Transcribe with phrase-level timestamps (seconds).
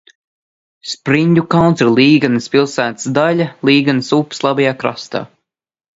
[0.93, 5.27] Spriņģukalns ir Līgatnes pilsētas daļa Līgatnes upes labajā krastā.